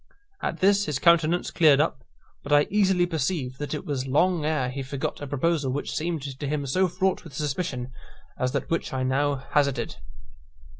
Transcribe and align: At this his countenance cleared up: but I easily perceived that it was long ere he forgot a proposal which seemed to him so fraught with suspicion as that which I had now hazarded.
At 0.41 0.61
this 0.61 0.85
his 0.85 0.97
countenance 0.97 1.51
cleared 1.51 1.79
up: 1.79 2.03
but 2.41 2.51
I 2.51 2.63
easily 2.71 3.05
perceived 3.05 3.59
that 3.59 3.75
it 3.75 3.85
was 3.85 4.07
long 4.07 4.43
ere 4.45 4.71
he 4.71 4.81
forgot 4.81 5.21
a 5.21 5.27
proposal 5.27 5.71
which 5.71 5.93
seemed 5.95 6.23
to 6.23 6.47
him 6.47 6.65
so 6.65 6.87
fraught 6.87 7.23
with 7.23 7.35
suspicion 7.35 7.91
as 8.35 8.51
that 8.53 8.71
which 8.71 8.91
I 8.93 8.97
had 9.01 9.07
now 9.09 9.35
hazarded. 9.51 9.97